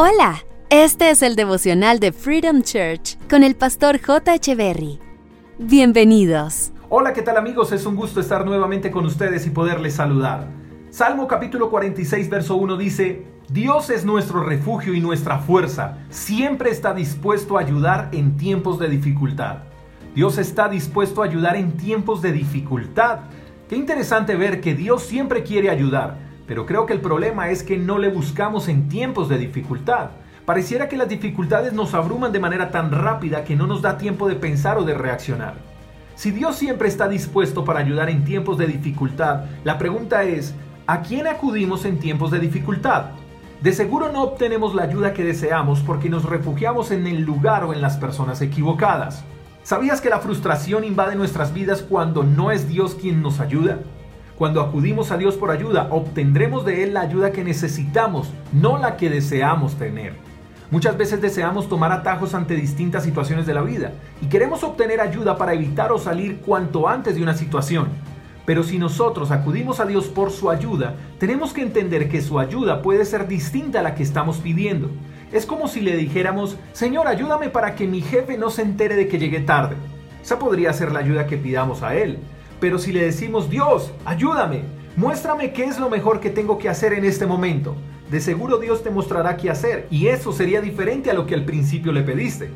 [0.00, 4.38] Hola, este es el devocional de Freedom Church con el pastor J.
[4.54, 5.00] Berry.
[5.58, 6.70] Bienvenidos.
[6.88, 7.72] Hola, ¿qué tal amigos?
[7.72, 10.46] Es un gusto estar nuevamente con ustedes y poderles saludar.
[10.90, 16.94] Salmo capítulo 46, verso 1 dice, Dios es nuestro refugio y nuestra fuerza, siempre está
[16.94, 19.64] dispuesto a ayudar en tiempos de dificultad.
[20.14, 23.22] Dios está dispuesto a ayudar en tiempos de dificultad.
[23.68, 27.76] Qué interesante ver que Dios siempre quiere ayudar, pero creo que el problema es que
[27.76, 30.08] no le buscamos en tiempos de dificultad.
[30.46, 34.26] Pareciera que las dificultades nos abruman de manera tan rápida que no nos da tiempo
[34.26, 35.56] de pensar o de reaccionar.
[36.14, 40.54] Si Dios siempre está dispuesto para ayudar en tiempos de dificultad, la pregunta es,
[40.86, 43.10] ¿a quién acudimos en tiempos de dificultad?
[43.60, 47.74] De seguro no obtenemos la ayuda que deseamos porque nos refugiamos en el lugar o
[47.74, 49.22] en las personas equivocadas.
[49.64, 53.80] ¿Sabías que la frustración invade nuestras vidas cuando no es Dios quien nos ayuda?
[54.38, 58.96] Cuando acudimos a Dios por ayuda, obtendremos de Él la ayuda que necesitamos, no la
[58.96, 60.12] que deseamos tener.
[60.70, 65.36] Muchas veces deseamos tomar atajos ante distintas situaciones de la vida y queremos obtener ayuda
[65.36, 67.88] para evitar o salir cuanto antes de una situación.
[68.46, 72.80] Pero si nosotros acudimos a Dios por su ayuda, tenemos que entender que su ayuda
[72.80, 74.88] puede ser distinta a la que estamos pidiendo.
[75.32, 79.08] Es como si le dijéramos, Señor, ayúdame para que mi jefe no se entere de
[79.08, 79.74] que llegué tarde.
[80.22, 82.20] Esa podría ser la ayuda que pidamos a Él.
[82.60, 84.62] Pero si le decimos, Dios, ayúdame,
[84.96, 87.76] muéstrame qué es lo mejor que tengo que hacer en este momento,
[88.10, 91.44] de seguro Dios te mostrará qué hacer y eso sería diferente a lo que al
[91.44, 92.50] principio le pediste.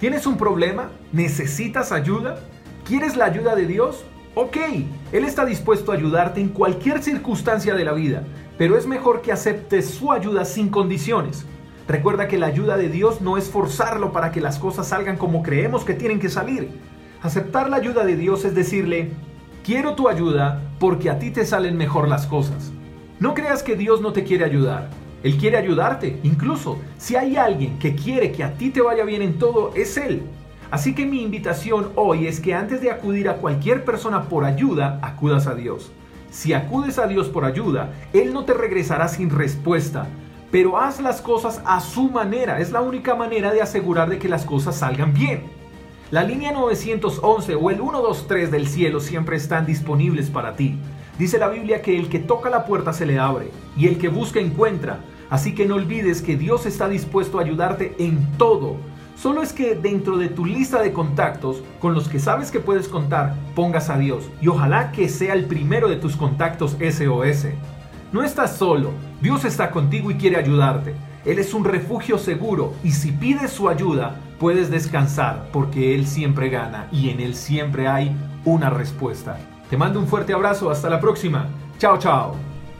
[0.00, 0.90] ¿Tienes un problema?
[1.12, 2.40] ¿Necesitas ayuda?
[2.86, 4.04] ¿Quieres la ayuda de Dios?
[4.34, 4.56] Ok,
[5.12, 8.22] Él está dispuesto a ayudarte en cualquier circunstancia de la vida,
[8.56, 11.44] pero es mejor que aceptes su ayuda sin condiciones.
[11.88, 15.42] Recuerda que la ayuda de Dios no es forzarlo para que las cosas salgan como
[15.42, 16.70] creemos que tienen que salir.
[17.20, 19.10] Aceptar la ayuda de Dios es decirle,
[19.68, 22.72] Quiero tu ayuda porque a ti te salen mejor las cosas.
[23.20, 24.88] No creas que Dios no te quiere ayudar.
[25.22, 26.18] Él quiere ayudarte.
[26.22, 29.98] Incluso si hay alguien que quiere que a ti te vaya bien en todo, es
[29.98, 30.22] Él.
[30.70, 35.00] Así que mi invitación hoy es que antes de acudir a cualquier persona por ayuda,
[35.02, 35.92] acudas a Dios.
[36.30, 40.06] Si acudes a Dios por ayuda, Él no te regresará sin respuesta,
[40.50, 42.58] pero haz las cosas a su manera.
[42.58, 45.57] Es la única manera de asegurar de que las cosas salgan bien.
[46.10, 50.78] La línea 911 o el 123 del cielo siempre están disponibles para ti.
[51.18, 54.08] Dice la Biblia que el que toca la puerta se le abre y el que
[54.08, 55.00] busca encuentra.
[55.28, 58.76] Así que no olvides que Dios está dispuesto a ayudarte en todo.
[59.16, 62.88] Solo es que dentro de tu lista de contactos con los que sabes que puedes
[62.88, 64.30] contar, pongas a Dios.
[64.40, 67.48] Y ojalá que sea el primero de tus contactos SOS.
[68.12, 70.94] No estás solo, Dios está contigo y quiere ayudarte.
[71.28, 76.48] Él es un refugio seguro y si pides su ayuda, puedes descansar porque Él siempre
[76.48, 78.16] gana y en Él siempre hay
[78.46, 79.38] una respuesta.
[79.68, 81.50] Te mando un fuerte abrazo, hasta la próxima.
[81.78, 82.34] Chao, chao.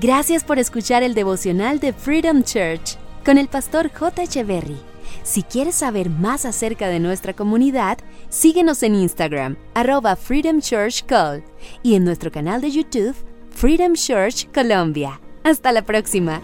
[0.00, 2.96] Gracias por escuchar el devocional de Freedom Church
[3.26, 4.22] con el pastor J.
[4.22, 4.78] Echeverry.
[5.22, 7.98] Si quieres saber más acerca de nuestra comunidad,
[8.30, 11.44] síguenos en Instagram, arroba Freedom Church Call,
[11.82, 13.14] y en nuestro canal de YouTube,
[13.50, 15.20] Freedom Church Colombia.
[15.44, 16.40] Hasta la próxima.